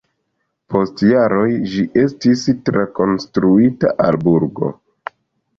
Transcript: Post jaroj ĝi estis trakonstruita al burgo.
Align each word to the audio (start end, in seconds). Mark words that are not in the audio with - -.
Post 0.73 1.03
jaroj 1.07 1.43
ĝi 1.73 1.83
estis 2.05 2.45
trakonstruita 2.71 3.93
al 4.07 4.19
burgo. 4.27 4.73